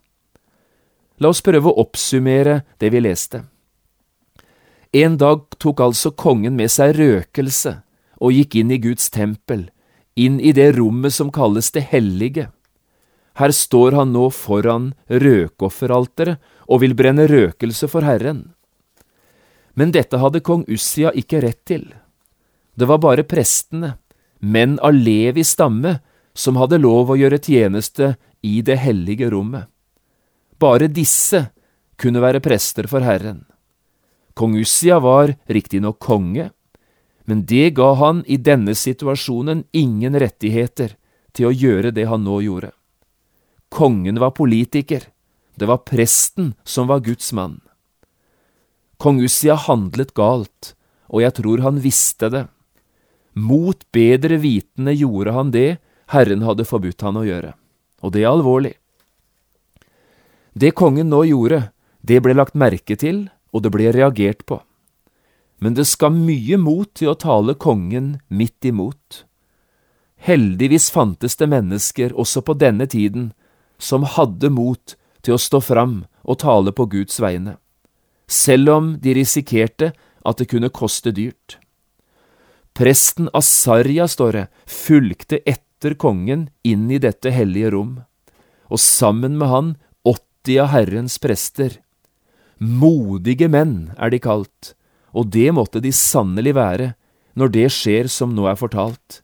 La 1.21 1.31
oss 1.33 1.43
prøve 1.45 1.71
å 1.71 1.79
oppsummere 1.81 2.61
det 2.81 2.91
vi 2.93 3.01
leste. 3.01 3.45
En 4.97 5.17
dag 5.21 5.45
tok 5.61 5.81
altså 5.85 6.13
kongen 6.13 6.57
med 6.57 6.73
seg 6.73 6.97
røkelse 6.97 7.79
og 8.21 8.33
gikk 8.33 8.57
inn 8.61 8.73
i 8.73 8.81
Guds 8.81 9.11
tempel, 9.13 9.67
inn 10.17 10.39
i 10.41 10.53
det 10.57 10.71
rommet 10.77 11.13
som 11.13 11.33
kalles 11.33 11.69
det 11.75 11.89
hellige. 11.91 12.49
Her 13.37 13.53
står 13.53 13.97
han 13.99 14.15
nå 14.17 14.31
foran 14.33 14.93
røkofferalteret 15.13 16.41
og 16.67 16.81
vil 16.81 16.97
brenne 16.97 17.27
røkelse 17.29 17.89
for 17.93 18.07
Herren. 18.07 18.53
Men 19.77 19.93
dette 19.93 20.17
hadde 20.23 20.41
kong 20.41 20.65
Ussia 20.73 21.13
ikke 21.13 21.43
rett 21.45 21.61
til. 21.69 21.85
Det 22.77 22.89
var 22.89 23.03
bare 23.05 23.27
prestene, 23.29 23.99
menn 24.41 24.79
av 24.81 24.97
Levi 24.97 25.45
stamme, 25.45 25.99
som 26.33 26.57
hadde 26.61 26.81
lov 26.81 27.13
å 27.13 27.17
gjøre 27.21 27.41
tjeneste 27.41 28.15
i 28.45 28.63
det 28.65 28.79
hellige 28.81 29.29
rommet. 29.33 29.69
Bare 30.59 30.89
disse 30.89 31.43
kunne 32.01 32.23
være 32.23 32.41
prester 32.45 32.89
for 32.89 33.05
Herren. 33.05 33.45
Kong 34.37 34.57
Ussia 34.61 34.99
var 35.01 35.35
riktignok 35.49 35.99
konge, 36.01 36.51
men 37.25 37.43
det 37.49 37.75
ga 37.77 37.93
han 37.99 38.23
i 38.29 38.37
denne 38.37 38.77
situasjonen 38.77 39.65
ingen 39.73 40.17
rettigheter 40.17 40.95
til 41.37 41.49
å 41.49 41.55
gjøre 41.55 41.93
det 41.97 42.07
han 42.09 42.25
nå 42.25 42.41
gjorde. 42.45 42.71
Kongen 43.73 44.21
var 44.23 44.37
politiker, 44.37 45.09
det 45.57 45.69
var 45.69 45.85
presten 45.89 46.55
som 46.65 46.89
var 46.89 47.03
Guds 47.05 47.33
mann. 47.33 47.61
Kong 48.97 49.21
Ussia 49.25 49.57
handlet 49.61 50.15
galt, 50.17 50.75
og 51.13 51.25
jeg 51.25 51.37
tror 51.37 51.65
han 51.65 51.83
visste 51.85 52.31
det. 52.33 52.47
Mot 53.37 53.83
bedre 53.93 54.39
vitende 54.41 54.95
gjorde 54.97 55.35
han 55.37 55.53
det 55.53 55.69
Herren 56.13 56.45
hadde 56.47 56.65
forbudt 56.65 57.05
han 57.05 57.19
å 57.21 57.27
gjøre, 57.27 57.53
og 58.01 58.15
det 58.15 58.23
er 58.23 58.33
alvorlig. 58.33 58.77
Det 60.57 60.71
kongen 60.73 61.11
nå 61.13 61.21
gjorde, 61.29 61.67
det 62.01 62.23
ble 62.25 62.33
lagt 62.33 62.55
merke 62.57 62.97
til, 62.97 63.27
og 63.53 63.67
det 63.67 63.75
ble 63.75 63.91
reagert 63.93 64.47
på. 64.49 64.63
Men 65.61 65.77
det 65.77 65.85
skal 65.89 66.17
mye 66.17 66.57
mot 66.57 66.89
til 66.97 67.13
å 67.13 67.19
tale 67.21 67.53
kongen 67.61 68.15
midt 68.33 68.65
imot. 68.65 69.27
Heldigvis 70.17 70.89
fantes 70.95 71.37
det 71.37 71.51
mennesker 71.53 72.17
også 72.17 72.41
på 72.41 72.57
denne 72.57 72.89
tiden 72.89 73.35
som 73.77 74.09
hadde 74.17 74.49
mot 74.49 74.97
til 75.21 75.37
å 75.37 75.41
stå 75.41 75.61
fram 75.61 75.97
og 76.25 76.41
tale 76.41 76.73
på 76.73 76.89
Guds 76.89 77.21
vegne, 77.21 77.59
selv 78.25 78.73
om 78.73 78.91
de 79.03 79.13
risikerte 79.21 79.93
at 80.25 80.41
det 80.41 80.49
kunne 80.49 80.73
koste 80.73 81.13
dyrt. 81.13 81.59
Presten 82.73 83.29
Asarja, 83.37 84.09
står 84.09 84.33
det, 84.33 84.47
fulgte 84.65 85.45
etter 85.45 86.01
kongen 86.01 86.49
inn 86.65 86.89
i 86.89 87.01
dette 87.01 87.29
hellige 87.33 87.75
rom, 87.77 87.99
og 88.73 88.81
sammen 88.81 89.37
med 89.37 89.53
han 89.53 89.77
80 89.77 89.86
av 90.63 90.71
Herrens 90.71 91.19
prester. 91.23 91.81
Modige 92.63 93.51
menn 93.53 93.91
er 93.99 94.13
de 94.15 94.21
kalt, 94.23 94.73
og 95.13 95.33
det 95.35 95.51
måtte 95.57 95.83
de 95.85 95.93
sannelig 95.93 96.55
være 96.57 96.93
når 97.37 97.53
det 97.53 97.67
skjer 97.75 98.09
som 98.13 98.33
nå 98.37 98.47
er 98.49 98.57
fortalt. 98.61 99.21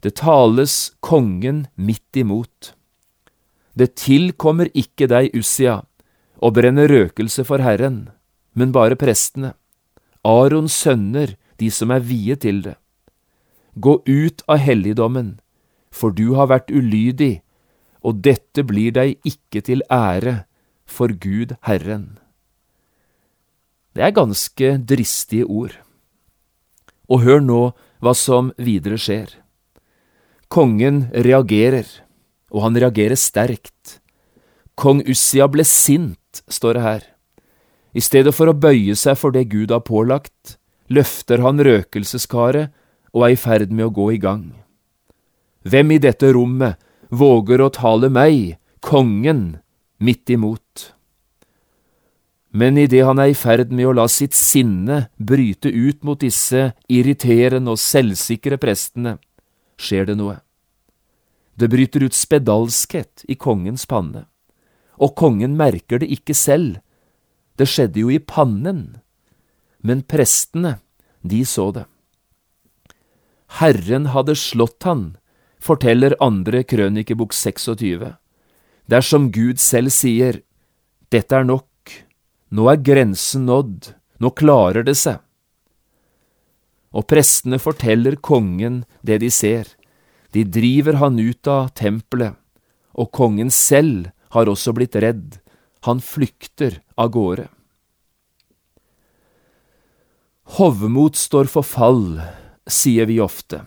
Det 0.00 0.14
tales 0.20 0.92
kongen 1.04 1.66
midt 1.74 2.16
imot. 2.16 2.72
Det 3.74 3.94
tilkommer 3.98 4.70
ikke 4.76 5.08
deg, 5.10 5.34
Ussia, 5.36 5.80
å 6.40 6.52
brenne 6.54 6.86
røkelse 6.88 7.44
for 7.48 7.62
Herren, 7.64 8.08
men 8.56 8.72
bare 8.72 8.98
prestene, 8.98 9.54
Arons 10.26 10.74
sønner, 10.74 11.36
de 11.60 11.68
som 11.72 11.92
er 11.92 12.04
viet 12.04 12.42
til 12.44 12.62
det. 12.64 12.76
Gå 13.76 14.00
ut 14.06 14.42
av 14.48 14.60
helligdommen, 14.60 15.38
for 15.92 16.12
du 16.14 16.34
har 16.38 16.50
vært 16.50 16.72
ulydig, 16.72 17.40
og 18.00 18.22
dette 18.24 18.64
blir 18.66 18.94
deg 18.96 19.18
ikke 19.26 19.62
til 19.66 19.84
ære 19.92 20.44
for 20.88 21.12
Gud 21.12 21.56
Herren. 21.66 22.18
Det 23.94 24.04
er 24.06 24.16
ganske 24.16 24.76
dristige 24.86 25.46
ord. 25.46 25.74
Og 27.10 27.24
hør 27.26 27.40
nå 27.42 27.62
hva 28.00 28.14
som 28.14 28.52
videre 28.56 28.98
skjer. 29.00 29.34
Kongen 30.50 31.08
reagerer 31.12 31.88
og 32.50 32.66
han 32.66 32.78
reagerer 32.78 33.18
sterkt. 33.18 34.00
Kong 34.78 35.02
Ussia 35.08 35.46
ble 35.50 35.64
sint, 35.66 36.42
står 36.50 36.76
det 36.76 36.84
her. 36.84 37.02
I 37.94 38.02
stedet 38.02 38.34
for 38.34 38.50
å 38.50 38.56
bøye 38.56 38.94
seg 38.98 39.18
for 39.18 39.34
det 39.34 39.48
Gud 39.50 39.72
har 39.74 39.82
pålagt, 39.86 40.56
løfter 40.90 41.42
han 41.44 41.62
røkelseskaret 41.62 42.70
og 43.14 43.26
er 43.26 43.34
i 43.34 43.38
ferd 43.38 43.74
med 43.74 43.88
å 43.88 43.94
gå 43.94 44.10
i 44.14 44.20
gang. 44.22 44.44
Hvem 45.66 45.96
i 45.96 46.02
dette 46.02 46.30
rommet 46.34 46.78
våger 47.10 47.60
å 47.60 47.70
tale 47.74 48.08
meg, 48.10 48.56
kongen, 48.80 49.60
midt 49.98 50.30
imot? 50.30 50.90
Men 52.50 52.78
idet 52.78 53.04
han 53.06 53.20
er 53.22 53.30
i 53.30 53.38
ferd 53.38 53.70
med 53.70 53.86
å 53.86 53.94
la 53.94 54.08
sitt 54.10 54.34
sinne 54.34 55.04
bryte 55.18 55.70
ut 55.70 56.02
mot 56.06 56.18
disse 56.18 56.72
irriterende 56.90 57.76
og 57.76 57.82
selvsikre 57.82 58.58
prestene, 58.58 59.18
skjer 59.78 60.10
det 60.10 60.16
noe. 60.18 60.40
Det 61.54 61.68
bryter 61.70 62.06
ut 62.06 62.16
spedalskhet 62.16 63.26
i 63.30 63.36
kongens 63.38 63.86
panne, 63.86 64.24
og 64.98 65.14
kongen 65.18 65.54
merker 65.58 66.02
det 66.02 66.10
ikke 66.10 66.34
selv, 66.34 66.80
det 67.54 67.68
skjedde 67.68 68.02
jo 68.02 68.10
i 68.10 68.18
pannen, 68.18 68.98
men 69.84 70.02
prestene, 70.02 70.78
de 71.22 71.44
så 71.44 71.68
det. 71.76 71.84
Herren 73.60 74.10
hadde 74.14 74.34
slått 74.38 74.86
han, 74.88 75.19
forteller 75.60 76.16
andre 76.24 76.62
krønikebok 76.64 77.34
26. 77.36 78.14
Dersom 78.90 79.30
Gud 79.30 79.60
selv 79.62 79.92
sier, 79.94 80.40
dette 81.12 81.36
er 81.36 81.46
nok, 81.46 81.68
nå 82.50 82.66
er 82.72 82.80
grensen 82.82 83.46
nådd, 83.46 83.92
nå 84.18 84.32
klarer 84.36 84.86
det 84.86 84.96
seg. 84.98 85.20
Og 86.90 87.06
prestene 87.06 87.60
forteller 87.62 88.16
kongen 88.18 88.82
det 89.06 89.20
de 89.22 89.30
ser, 89.30 89.68
de 90.34 90.42
driver 90.46 90.98
han 90.98 91.18
ut 91.18 91.46
av 91.50 91.70
tempelet, 91.78 92.34
og 92.94 93.12
kongen 93.14 93.50
selv 93.54 94.10
har 94.34 94.50
også 94.50 94.74
blitt 94.74 94.98
redd, 94.98 95.38
han 95.86 96.02
flykter 96.02 96.80
av 96.98 97.12
gårde. 97.14 97.46
Hovmot 100.58 101.14
står 101.18 101.50
for 101.50 101.66
fall, 101.66 102.18
sier 102.66 103.06
vi 103.06 103.20
ofte, 103.22 103.62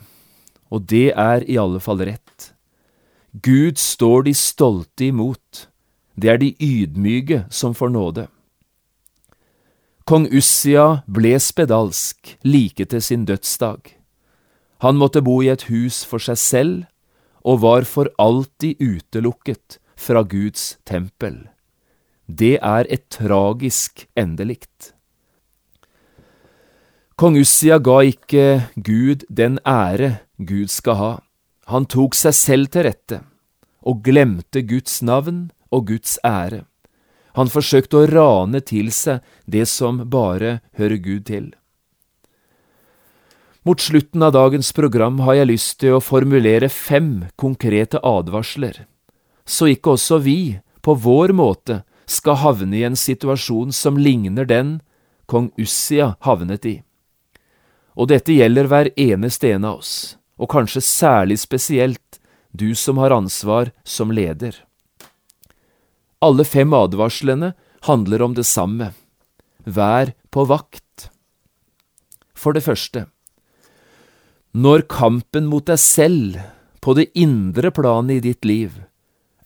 og 0.74 0.88
det 0.90 1.12
er 1.14 1.46
i 1.46 1.60
alle 1.62 1.82
fall 1.84 2.02
rett. 2.02 2.50
Gud 3.46 3.78
står 3.82 4.26
de 4.28 4.34
stolte 4.38 5.10
imot, 5.10 5.68
det 6.18 6.30
er 6.30 6.40
de 6.42 6.54
ydmyke 6.62 7.44
som 7.54 7.74
får 7.78 7.94
nåde. 7.94 8.28
Kong 10.06 10.28
Ussia 10.36 11.04
ble 11.08 11.38
spedalsk 11.40 12.36
like 12.44 12.86
til 12.92 13.02
sin 13.02 13.24
dødsdag. 13.26 13.94
Han 14.84 15.00
måtte 15.00 15.24
bo 15.24 15.38
i 15.42 15.48
et 15.54 15.70
hus 15.70 16.02
for 16.04 16.20
seg 16.20 16.38
selv 16.42 16.82
og 17.48 17.62
var 17.64 17.88
for 17.88 18.12
alltid 18.20 18.82
utelukket 18.84 19.80
fra 19.96 20.26
Guds 20.28 20.76
tempel. 20.86 21.46
Det 22.28 22.58
er 22.60 22.88
et 22.92 23.08
tragisk 23.12 24.06
endelikt. 24.20 24.92
Kong 27.16 27.38
Ussia 27.40 27.80
ga 27.80 28.02
ikke 28.04 28.68
Gud 28.76 29.24
den 29.30 29.60
ære 29.64 30.18
Gud 30.46 30.72
skal 30.72 31.00
ha. 31.00 31.14
Han 31.72 31.86
tok 31.86 32.16
seg 32.16 32.36
selv 32.36 32.72
til 32.74 32.88
rette 32.90 33.24
og 33.84 34.04
glemte 34.06 34.64
Guds 34.64 35.02
navn 35.04 35.50
og 35.72 35.90
Guds 35.90 36.16
ære. 36.26 36.64
Han 37.34 37.50
forsøkte 37.50 37.98
å 37.98 38.08
rane 38.10 38.62
til 38.62 38.92
seg 38.94 39.24
det 39.50 39.66
som 39.70 40.04
bare 40.14 40.60
hører 40.78 41.02
Gud 41.02 41.26
til. 41.30 41.52
Mot 43.64 43.80
slutten 43.80 44.24
av 44.26 44.34
dagens 44.36 44.74
program 44.76 45.22
har 45.24 45.40
jeg 45.40 45.50
lyst 45.54 45.78
til 45.82 45.96
å 45.96 46.04
formulere 46.04 46.68
fem 46.70 47.26
konkrete 47.40 48.02
advarsler, 48.04 48.84
så 49.48 49.72
ikke 49.72 49.96
også 49.96 50.20
vi, 50.24 50.60
på 50.84 50.96
vår 51.00 51.32
måte, 51.36 51.82
skal 52.06 52.42
havne 52.44 52.76
i 52.76 52.84
en 52.84 52.98
situasjon 53.00 53.72
som 53.72 53.96
ligner 53.98 54.46
den 54.46 54.82
kong 55.32 55.50
Ussia 55.56 56.14
havnet 56.28 56.68
i. 56.68 56.76
Og 57.96 58.12
dette 58.12 58.36
gjelder 58.36 58.68
hver 58.68 58.92
eneste 59.00 59.54
en 59.56 59.70
av 59.70 59.80
oss, 59.80 60.18
og 60.40 60.50
kanskje 60.50 60.82
særlig 60.86 61.40
spesielt 61.42 62.20
du 62.54 62.74
som 62.78 63.00
har 63.02 63.14
ansvar 63.14 63.72
som 63.84 64.14
leder. 64.14 64.56
Alle 66.24 66.46
fem 66.48 66.74
advarslene 66.74 67.54
handler 67.84 68.22
om 68.24 68.36
det 68.38 68.46
samme. 68.48 68.94
Vær 69.66 70.14
på 70.32 70.46
vakt. 70.48 71.10
For 72.34 72.56
det 72.56 72.64
første, 72.66 73.06
når 74.54 74.86
kampen 74.92 75.48
mot 75.50 75.66
deg 75.66 75.80
selv, 75.82 76.40
på 76.84 76.94
det 76.98 77.10
indre 77.16 77.72
planet 77.72 78.20
i 78.20 78.24
ditt 78.28 78.46
liv, 78.46 78.76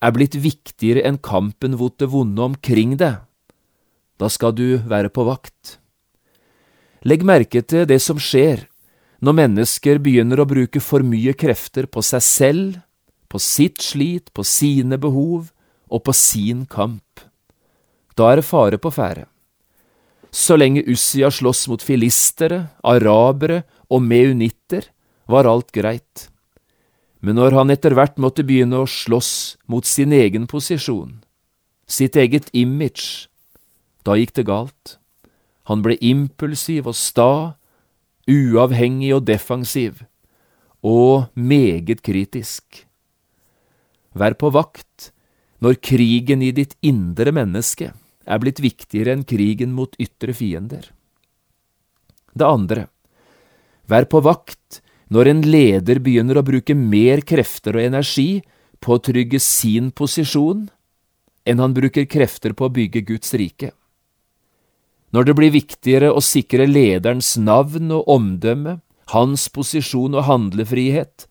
er 0.01 0.13
blitt 0.13 0.35
viktigere 0.37 1.03
enn 1.07 1.19
kampen 1.21 1.77
mot 1.77 1.93
det 2.01 2.09
vonde 2.11 2.41
omkring 2.43 2.97
deg, 2.99 3.21
da 4.17 4.29
skal 4.33 4.55
du 4.57 4.81
være 4.89 5.13
på 5.13 5.25
vakt. 5.27 5.77
Legg 7.05 7.23
merke 7.25 7.61
til 7.61 7.85
det 7.89 7.99
som 8.01 8.17
skjer 8.21 8.65
når 9.23 9.37
mennesker 9.39 10.01
begynner 10.03 10.41
å 10.41 10.49
bruke 10.49 10.81
for 10.83 11.05
mye 11.05 11.33
krefter 11.33 11.87
på 11.89 12.03
seg 12.05 12.23
selv, 12.23 12.75
på 13.27 13.41
sitt 13.41 13.81
slit, 13.83 14.29
på 14.33 14.45
sine 14.45 14.99
behov, 15.01 15.49
og 15.89 16.03
på 16.03 16.13
sin 16.15 16.65
kamp. 16.69 17.23
Da 18.17 18.31
er 18.31 18.41
det 18.41 18.47
fare 18.47 18.79
på 18.81 18.91
ferde. 18.93 19.25
Så 20.31 20.57
lenge 20.57 20.83
Ussia 20.85 21.29
sloss 21.31 21.65
mot 21.71 21.81
filistere, 21.81 22.67
arabere 22.83 23.63
og 23.89 24.03
meunitter, 24.03 24.89
var 25.27 25.47
alt 25.47 25.71
greit. 25.75 26.27
Men 27.23 27.39
når 27.39 27.55
han 27.57 27.73
etter 27.73 27.95
hvert 27.97 28.19
måtte 28.21 28.45
begynne 28.45 28.83
å 28.83 28.89
slåss 28.89 29.57
mot 29.67 29.87
sin 29.87 30.13
egen 30.13 30.45
posisjon, 30.47 31.23
sitt 31.87 32.15
eget 32.19 32.51
image, 32.53 33.27
da 34.03 34.15
gikk 34.19 34.35
det 34.37 34.47
galt. 34.47 34.97
Han 35.67 35.81
ble 35.83 35.97
impulsiv 36.03 36.87
og 36.87 36.95
sta, 36.95 37.56
uavhengig 38.27 39.13
og 39.15 39.25
defensiv, 39.27 40.03
og 40.83 41.29
meget 41.33 42.03
kritisk. 42.05 42.85
Vær 44.17 44.37
på 44.37 44.51
vakt 44.53 45.11
når 45.63 45.79
krigen 45.81 46.43
i 46.45 46.51
ditt 46.53 46.75
indre 46.85 47.33
menneske 47.33 47.91
er 48.27 48.41
blitt 48.43 48.61
viktigere 48.61 49.15
enn 49.15 49.25
krigen 49.27 49.73
mot 49.73 49.95
ytre 50.01 50.35
fiender. 50.35 50.89
Det 52.37 52.45
andre, 52.45 52.87
vær 53.89 54.05
på 54.11 54.21
vakt 54.21 54.81
når 55.13 55.31
en 55.31 55.41
leder 55.47 56.01
begynner 56.03 56.39
å 56.39 56.45
bruke 56.45 56.75
mer 56.75 57.23
krefter 57.25 57.79
og 57.79 57.87
energi 57.87 58.43
på 58.83 58.97
å 58.97 59.01
trygge 59.01 59.39
sin 59.41 59.89
posisjon 59.95 60.67
enn 61.47 61.63
han 61.63 61.73
bruker 61.73 62.05
krefter 62.09 62.53
på 62.53 62.67
å 62.67 62.73
bygge 62.73 63.05
Guds 63.07 63.31
rike. 63.39 63.71
Når 65.15 65.23
det 65.27 65.35
blir 65.39 65.53
viktigere 65.55 66.11
å 66.11 66.23
sikre 66.23 66.67
lederens 66.67 67.35
navn 67.39 67.93
og 67.95 68.09
omdømme, 68.11 68.79
hans 69.13 69.47
posisjon 69.55 70.17
og 70.17 70.27
handlefrihet, 70.27 71.27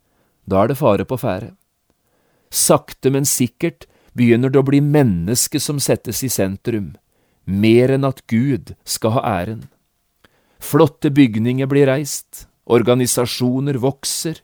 da 0.49 0.63
er 0.63 0.73
det 0.73 0.79
fare 0.81 1.05
på 1.05 1.19
ferde. 1.21 1.53
Sakte, 2.49 3.11
men 3.13 3.27
sikkert 3.29 3.85
begynner 4.17 4.53
det 4.53 4.63
å 4.63 4.67
bli 4.67 4.81
mennesket 4.81 5.63
som 5.63 5.81
settes 5.83 6.23
i 6.25 6.31
sentrum, 6.33 6.95
mer 7.45 7.93
enn 7.93 8.07
at 8.09 8.25
Gud 8.31 8.73
skal 8.89 9.19
ha 9.19 9.25
æren. 9.43 9.67
Flotte 10.63 11.13
bygninger 11.13 11.69
blir 11.69 11.91
reist, 11.91 12.47
organisasjoner 12.65 13.77
vokser, 13.83 14.41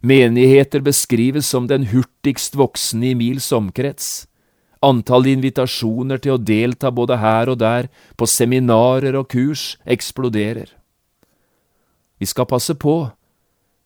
menigheter 0.00 0.80
beskrives 0.80 1.50
som 1.52 1.68
den 1.68 1.90
hurtigst 1.92 2.56
voksende 2.56 3.12
i 3.12 3.18
mils 3.18 3.50
omkrets, 3.52 4.29
antall 4.84 5.28
invitasjoner 5.28 6.20
til 6.22 6.36
å 6.36 6.40
delta 6.40 6.90
både 6.92 7.18
her 7.20 7.52
og 7.52 7.60
der 7.60 7.88
på 8.16 8.28
seminarer 8.28 9.18
og 9.18 9.28
kurs 9.32 9.74
eksploderer. 9.84 10.70
Vi 12.20 12.28
skal 12.28 12.48
passe 12.48 12.76
på, 12.76 13.10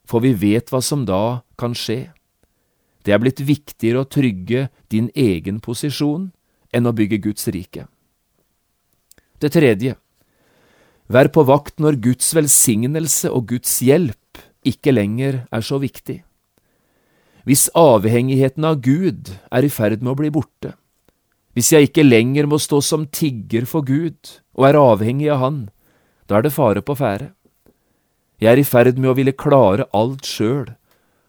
for 0.07 0.22
vi 0.22 0.35
vet 0.35 0.70
hva 0.70 0.80
som 0.83 1.04
da 1.07 1.42
kan 1.59 1.74
skje. 1.74 2.11
Det 3.04 3.14
er 3.14 3.20
blitt 3.22 3.42
viktigere 3.42 4.02
å 4.02 4.09
trygge 4.09 4.68
din 4.90 5.11
egen 5.14 5.61
posisjon 5.62 6.30
enn 6.74 6.88
å 6.88 6.94
bygge 6.96 7.20
Guds 7.26 7.46
rike. 7.52 7.87
Det 9.42 9.50
tredje, 9.54 9.96
vær 11.11 11.28
på 11.35 11.44
vakt 11.46 11.83
når 11.83 11.98
Guds 12.02 12.30
velsignelse 12.37 13.30
og 13.30 13.50
Guds 13.50 13.76
hjelp 13.85 14.40
ikke 14.64 14.94
lenger 14.94 15.42
er 15.52 15.62
så 15.64 15.78
viktig. 15.83 16.22
Hvis 17.44 17.68
avhengigheten 17.76 18.64
av 18.64 18.80
Gud 18.80 19.35
er 19.52 19.66
i 19.66 19.72
ferd 19.72 20.00
med 20.00 20.14
å 20.14 20.18
bli 20.22 20.30
borte, 20.33 20.72
hvis 21.55 21.71
jeg 21.73 21.88
ikke 21.88 22.07
lenger 22.07 22.49
må 22.51 22.59
stå 22.59 22.81
som 22.83 23.07
tigger 23.07 23.67
for 23.71 23.87
Gud 23.87 24.38
og 24.59 24.69
er 24.69 24.79
avhengig 24.79 25.31
av 25.31 25.43
Han, 25.43 25.59
da 26.27 26.38
er 26.38 26.47
det 26.47 26.55
fare 26.55 26.83
på 26.83 26.97
ferde. 26.99 27.31
Jeg 28.43 28.51
er 28.51 28.61
i 28.61 28.67
ferd 28.67 28.99
med 28.99 29.12
å 29.12 29.17
ville 29.17 29.37
klare 29.37 29.87
alt 29.95 30.27
sjøl 30.27 30.75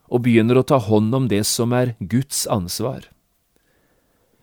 og 0.10 0.24
begynner 0.26 0.58
å 0.58 0.66
ta 0.66 0.80
hånd 0.82 1.14
om 1.14 1.28
det 1.30 1.44
som 1.46 1.74
er 1.74 1.94
Guds 2.00 2.46
ansvar. 2.50 3.06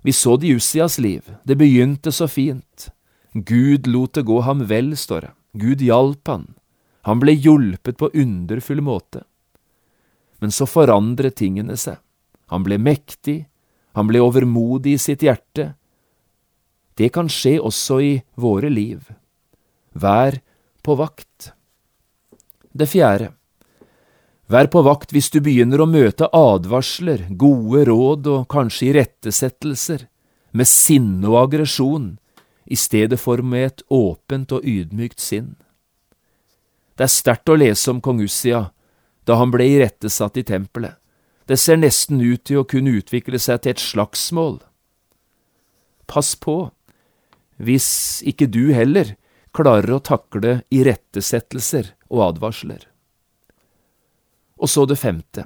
Vi 0.03 0.15
så 0.15 0.37
det 0.37 0.49
i 0.49 0.55
Jussias 0.55 0.99
liv, 0.99 1.27
det 1.45 1.59
begynte 1.59 2.13
så 2.15 2.27
fint. 2.31 2.89
Gud 3.33 3.87
lot 3.87 4.15
det 4.15 4.27
gå 4.27 4.41
ham 4.43 4.67
vel, 4.67 4.97
står 4.97 5.27
det. 5.27 5.33
Gud 5.53 5.83
hjalp 5.85 6.29
han. 6.29 6.47
Han 7.07 7.21
ble 7.23 7.35
hjulpet 7.35 7.99
på 7.99 8.11
underfull 8.15 8.83
måte. 8.83 9.23
Men 10.43 10.51
så 10.51 10.67
forandret 10.67 11.39
tingene 11.39 11.77
seg. 11.79 11.99
Han 12.51 12.67
ble 12.67 12.79
mektig, 12.79 13.47
han 13.93 14.09
ble 14.09 14.23
overmodig 14.25 14.97
i 14.97 15.01
sitt 15.01 15.25
hjerte. 15.25 15.73
Det 16.97 17.11
kan 17.13 17.29
skje 17.33 17.59
også 17.61 18.01
i 18.05 18.13
våre 18.41 18.71
liv. 18.73 19.05
Vær 19.93 20.39
på 20.83 20.97
vakt. 20.97 21.53
Det 22.73 22.89
fjerde. 22.89 23.33
Vær 24.53 24.69
på 24.73 24.83
vakt 24.85 25.13
hvis 25.15 25.31
du 25.33 25.41
begynner 25.45 25.81
å 25.81 25.89
møte 25.89 26.29
advarsler, 26.37 27.29
gode 27.31 27.87
råd 27.89 28.29
og 28.29 28.49
kanskje 28.53 28.91
irettesettelser, 28.91 30.07
med 30.53 30.69
sinne 30.69 31.29
og 31.31 31.39
aggresjon, 31.47 32.17
i 32.65 32.77
stedet 32.77 33.19
for 33.21 33.41
med 33.43 33.71
et 33.71 33.85
åpent 33.93 34.53
og 34.53 34.65
ydmykt 34.69 35.21
sinn. 35.21 35.55
Det 36.97 37.07
er 37.09 37.13
sterkt 37.13 37.49
å 37.49 37.57
lese 37.57 37.91
om 37.91 38.01
kong 38.05 38.21
Ussia 38.25 38.67
da 39.27 39.39
han 39.41 39.53
ble 39.55 39.67
irettesatt 39.73 40.37
i 40.41 40.45
tempelet. 40.47 41.02
Det 41.53 41.59
ser 41.61 41.77
nesten 41.77 42.23
ut 42.25 42.47
til 42.49 42.63
å 42.63 42.65
kunne 42.65 42.95
utvikle 42.97 43.37
seg 43.37 43.59
til 43.61 43.75
et 43.75 43.81
slagsmål. 43.83 44.55
Pass 46.09 46.31
på, 46.33 46.71
hvis 47.61 48.23
ikke 48.25 48.49
du 48.49 48.71
heller 48.73 49.11
klarer 49.53 49.93
å 49.93 50.01
takle 50.01 50.63
irettesettelser 50.73 51.91
og 52.09 52.23
advarsler. 52.31 52.87
Og 54.57 54.73
så 54.73 54.87
det 54.89 54.97
femte. 55.03 55.45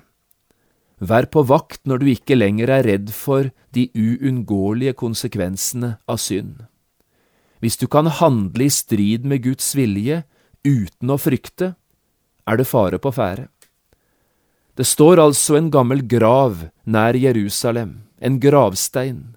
Vær 1.03 1.27
på 1.27 1.43
vakt 1.51 1.83
når 1.91 2.05
du 2.05 2.07
ikke 2.13 2.39
lenger 2.39 2.71
er 2.77 2.87
redd 2.87 3.11
for 3.11 3.51
de 3.75 3.89
uunngåelige 3.99 4.95
konsekvensene 5.03 5.97
av 6.07 6.23
synd. 6.23 6.63
Hvis 7.59 7.81
du 7.83 7.89
kan 7.91 8.07
handle 8.07 8.69
i 8.69 8.71
strid 8.71 9.27
med 9.27 9.43
Guds 9.43 9.75
vilje 9.75 10.23
uten 10.63 11.11
å 11.11 11.19
frykte, 11.19 11.75
er 12.47 12.63
det 12.63 12.71
fare 12.71 13.03
på 13.03 13.11
ferde. 13.11 13.51
Det 14.77 14.85
står 14.85 15.21
altså 15.23 15.57
en 15.57 15.71
gammel 15.73 16.03
grav 16.05 16.67
nær 16.85 17.17
Jerusalem, 17.17 18.03
en 18.21 18.37
gravstein. 18.41 19.37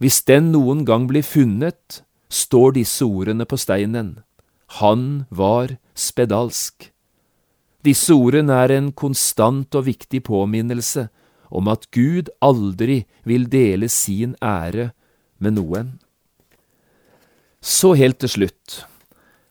Hvis 0.00 0.22
den 0.24 0.50
noen 0.54 0.86
gang 0.88 1.04
blir 1.10 1.24
funnet, 1.24 2.00
står 2.32 2.78
disse 2.78 3.04
ordene 3.04 3.44
på 3.44 3.58
steinen. 3.60 4.22
Han 4.80 5.26
var 5.28 5.76
spedalsk. 5.92 6.88
Disse 7.84 8.16
ordene 8.16 8.56
er 8.64 8.72
en 8.72 8.90
konstant 8.96 9.76
og 9.76 9.84
viktig 9.90 10.22
påminnelse 10.24 11.10
om 11.54 11.68
at 11.68 11.84
Gud 11.92 12.32
aldri 12.40 13.02
vil 13.28 13.44
dele 13.52 13.90
sin 13.92 14.32
ære 14.40 14.94
med 15.38 15.60
noen. 15.60 15.98
Så 17.60 17.92
helt 18.00 18.18
til 18.24 18.32
slutt, 18.32 18.84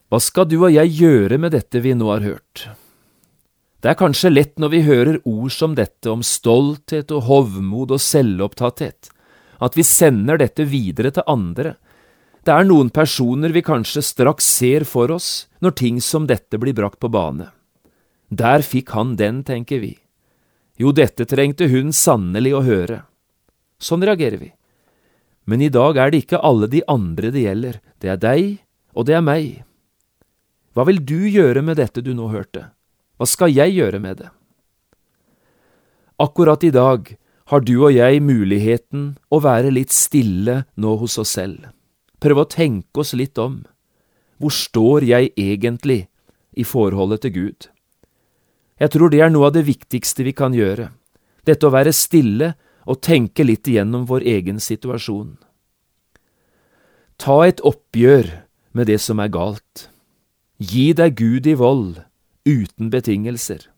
hva 0.10 0.20
skal 0.22 0.50
du 0.50 0.60
og 0.64 0.74
jeg 0.74 0.98
gjøre 0.98 1.38
med 1.42 1.54
dette 1.54 1.82
vi 1.82 1.94
nå 1.98 2.10
har 2.10 2.26
hørt? 2.26 2.66
Det 3.84 3.92
er 3.92 4.00
kanskje 4.00 4.30
lett 4.32 4.62
når 4.64 4.70
vi 4.72 4.80
hører 4.88 5.18
ord 5.28 5.52
som 5.52 5.74
dette 5.76 6.08
om 6.08 6.22
stolthet 6.24 7.10
og 7.12 7.26
hovmod 7.28 7.92
og 7.92 8.00
selvopptatthet, 8.00 9.10
at 9.60 9.76
vi 9.76 9.84
sender 9.84 10.40
dette 10.40 10.64
videre 10.72 11.12
til 11.12 11.26
andre. 11.28 11.74
Det 12.48 12.54
er 12.54 12.64
noen 12.64 12.94
personer 12.96 13.52
vi 13.52 13.64
kanskje 13.64 14.06
straks 14.08 14.48
ser 14.48 14.86
for 14.88 15.12
oss 15.12 15.50
når 15.60 15.76
ting 15.82 16.00
som 16.00 16.30
dette 16.32 16.56
blir 16.60 16.76
brakt 16.78 17.02
på 17.04 17.10
bane. 17.12 17.50
Der 18.32 18.64
fikk 18.64 18.94
han 18.96 19.18
den, 19.20 19.42
tenker 19.44 19.82
vi. 19.84 19.98
Jo, 20.80 20.94
dette 20.96 21.28
trengte 21.28 21.68
hun 21.68 21.92
sannelig 21.92 22.54
å 22.56 22.64
høre. 22.64 23.02
Sånn 23.84 24.06
reagerer 24.08 24.40
vi. 24.40 24.50
Men 25.44 25.60
i 25.60 25.68
dag 25.68 26.00
er 26.00 26.14
det 26.14 26.24
ikke 26.24 26.40
alle 26.40 26.72
de 26.72 26.86
andre 26.88 27.34
det 27.36 27.44
gjelder, 27.44 27.82
det 28.00 28.14
er 28.16 28.24
deg, 28.24 28.48
og 28.96 29.12
det 29.12 29.20
er 29.20 29.28
meg. 29.28 29.60
Hva 30.72 30.88
vil 30.88 31.04
du 31.04 31.28
gjøre 31.28 31.62
med 31.62 31.78
dette 31.84 32.00
du 32.00 32.14
nå 32.16 32.32
hørte? 32.32 32.70
Hva 33.18 33.28
skal 33.30 33.54
jeg 33.54 33.76
gjøre 33.76 34.00
med 34.02 34.24
det? 34.24 34.30
Akkurat 36.22 36.64
i 36.64 36.72
dag 36.74 37.14
har 37.52 37.62
du 37.62 37.76
og 37.84 37.92
jeg 37.94 38.22
muligheten 38.24 39.14
å 39.30 39.42
være 39.44 39.74
litt 39.74 39.94
stille 39.94 40.64
nå 40.80 40.96
hos 41.02 41.20
oss 41.22 41.36
selv. 41.38 41.68
Prøve 42.24 42.46
å 42.46 42.50
tenke 42.50 43.04
oss 43.04 43.14
litt 43.18 43.38
om. 43.42 43.62
Hvor 44.40 44.54
står 44.54 45.06
jeg 45.06 45.34
egentlig 45.38 46.08
i 46.56 46.66
forholdet 46.66 47.26
til 47.26 47.34
Gud? 47.36 47.68
Jeg 48.80 48.94
tror 48.94 49.12
det 49.12 49.22
er 49.22 49.32
noe 49.34 49.50
av 49.50 49.56
det 49.56 49.66
viktigste 49.68 50.26
vi 50.26 50.34
kan 50.36 50.56
gjøre, 50.56 50.90
dette 51.46 51.68
å 51.68 51.74
være 51.74 51.94
stille 51.94 52.54
og 52.90 53.02
tenke 53.06 53.46
litt 53.46 53.68
igjennom 53.70 54.08
vår 54.10 54.26
egen 54.28 54.60
situasjon. 54.60 55.36
Ta 57.22 57.44
et 57.46 57.62
oppgjør 57.64 58.32
med 58.74 58.90
det 58.90 58.98
som 59.00 59.22
er 59.22 59.32
galt. 59.32 59.88
Gi 60.58 60.92
deg 60.98 61.16
Gud 61.20 61.48
i 61.48 61.54
vold, 61.60 62.02
uten 62.46 62.90
betingelser. 62.94 63.70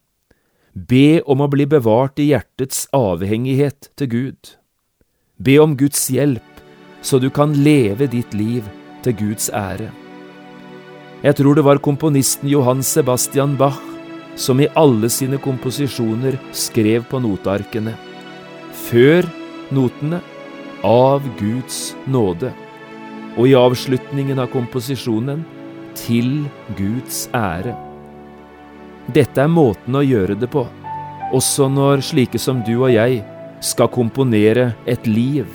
Be 0.73 1.21
om 1.23 1.41
å 1.41 1.49
bli 1.51 1.65
bevart 1.69 2.19
i 2.19 2.29
hjertets 2.33 2.85
avhengighet 2.95 3.91
til 3.95 4.11
Gud. 4.11 4.55
Be 5.37 5.57
om 5.63 5.75
Guds 5.79 6.09
hjelp, 6.11 6.63
så 7.01 7.19
du 7.19 7.29
kan 7.29 7.53
leve 7.63 8.09
ditt 8.11 8.33
liv 8.33 8.67
til 9.05 9.15
Guds 9.15 9.49
ære. 9.53 9.91
Jeg 11.23 11.37
tror 11.39 11.55
det 11.55 11.65
var 11.65 11.79
komponisten 11.81 12.49
Johan 12.51 12.83
Sebastian 12.83 13.55
Bach 13.57 13.79
som 14.35 14.59
i 14.59 14.67
alle 14.75 15.09
sine 15.09 15.39
komposisjoner 15.41 16.37
skrev 16.55 17.07
på 17.09 17.21
notearkene. 17.23 17.95
Før 18.85 19.27
notene 19.73 20.19
av 20.85 21.23
Guds 21.39 21.95
nåde, 22.05 22.51
og 23.35 23.47
i 23.49 23.55
avslutningen 23.57 24.39
av 24.39 24.51
komposisjonen 24.53 25.43
til 25.97 26.45
Guds 26.77 27.25
ære. 27.35 27.84
Dette 29.05 29.43
er 29.43 29.51
måten 29.51 29.93
å 29.93 30.01
gjøre 30.01 30.33
det 30.41 30.47
på, 30.49 30.63
også 31.35 31.67
når 31.69 32.01
slike 32.07 32.39
som 32.41 32.63
du 32.65 32.73
og 32.79 32.89
jeg 32.89 33.19
skal 33.61 33.91
komponere 33.93 34.71
et 34.89 35.05
liv. 35.05 35.45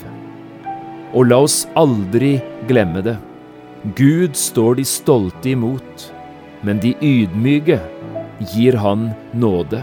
Og 1.10 1.26
la 1.26 1.40
oss 1.42 1.64
aldri 1.74 2.36
glemme 2.70 3.02
det. 3.02 3.16
Gud 3.98 4.38
står 4.38 4.78
de 4.78 4.84
stolte 4.86 5.50
imot, 5.50 6.06
men 6.62 6.78
de 6.78 6.94
ydmyke 7.02 7.80
gir 8.52 8.78
han 8.78 9.10
nåde. 9.34 9.82